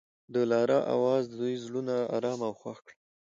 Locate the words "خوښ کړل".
2.59-2.97